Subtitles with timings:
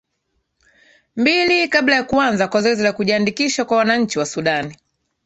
[1.15, 4.75] mbili kabla ya kuanza kwa zoezi la kujiandikisha kwa wananchi wa sudan